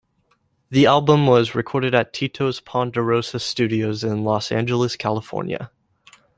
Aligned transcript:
The 0.71 0.87
album 0.87 1.27
was 1.27 1.53
recorded 1.53 1.93
at 1.93 2.11
Tito's 2.11 2.59
Ponderosa 2.59 3.39
Studios 3.39 4.03
in 4.03 4.23
Los 4.23 4.51
Angeles, 4.51 4.95
California. 4.95 5.69